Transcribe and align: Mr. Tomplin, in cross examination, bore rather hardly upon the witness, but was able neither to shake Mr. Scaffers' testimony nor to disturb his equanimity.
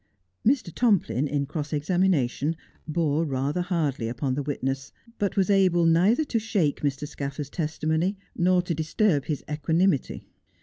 Mr. 0.43 0.73
Tomplin, 0.73 1.27
in 1.27 1.45
cross 1.45 1.71
examination, 1.71 2.55
bore 2.87 3.23
rather 3.23 3.61
hardly 3.61 4.07
upon 4.07 4.33
the 4.33 4.41
witness, 4.41 4.91
but 5.19 5.37
was 5.37 5.51
able 5.51 5.85
neither 5.85 6.23
to 6.23 6.39
shake 6.39 6.81
Mr. 6.81 7.07
Scaffers' 7.07 7.51
testimony 7.51 8.17
nor 8.35 8.63
to 8.63 8.73
disturb 8.73 9.25
his 9.25 9.43
equanimity. 9.47 10.25